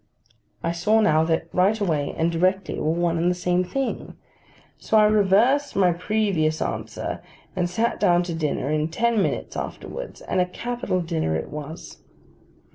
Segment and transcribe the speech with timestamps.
[0.63, 4.15] I saw now that 'Right away' and 'Directly' were one and the same thing.
[4.79, 7.21] So I reversed my previous answer,
[7.55, 12.01] and sat down to dinner in ten minutes afterwards; and a capital dinner it was.